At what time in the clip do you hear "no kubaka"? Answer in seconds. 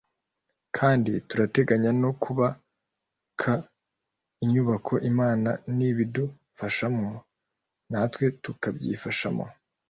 2.01-3.51